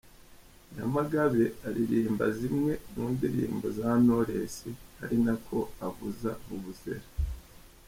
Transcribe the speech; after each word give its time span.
Nyamagabe 0.73 1.45
aririmba 1.67 2.25
zimwe 2.37 2.73
mu 2.93 3.05
ndirimbo 3.13 3.65
za 3.77 3.89
Knowless 3.99 4.55
ari 5.03 5.17
nako 5.25 5.59
avuza 5.87 6.31
Vuvuzera. 6.45 7.07